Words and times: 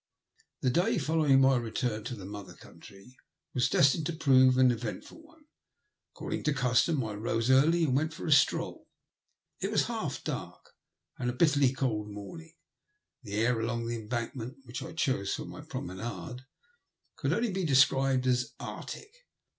The 0.61 0.71
day 0.71 0.97
following 0.97 1.41
my 1.41 1.57
return 1.57 2.03
to 2.05 2.15
the 2.15 2.25
mother 2.25 2.55
country 2.55 3.15
was 3.53 3.69
destined 3.69 4.07
to 4.07 4.13
prove 4.15 4.57
an 4.57 4.71
eventful 4.71 5.21
one. 5.21 5.43
According 6.15 6.41
to 6.45 6.55
custom 6.55 7.03
I 7.03 7.13
rose 7.13 7.51
early 7.51 7.83
and 7.83 7.95
went 7.95 8.11
for 8.11 8.25
a 8.25 8.31
stroll. 8.31 8.87
It 9.59 9.69
was 9.69 9.83
half 9.85 10.23
dark 10.23 10.71
and 11.19 11.29
a 11.29 11.33
bitterly 11.33 11.71
cold 11.71 12.09
morning; 12.09 12.55
the 13.21 13.35
air 13.45 13.59
along 13.59 13.85
the 13.85 13.95
Embankment, 13.95 14.57
which 14.65 14.81
I 14.81 14.93
chose 14.93 15.35
for 15.35 15.45
my 15.45 15.61
promenade, 15.61 16.45
could 17.15 17.31
only 17.31 17.51
be 17.53 17.63
described 17.63 18.25
as 18.25 18.53
Arctic. 18.59 19.13